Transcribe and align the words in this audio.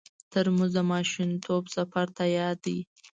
ترموز 0.31 0.71
د 0.75 0.79
ماشومتوب 0.91 1.63
سفر 1.75 2.07
ته 2.17 2.23
یاد 2.37 2.57
دی. 2.65 2.79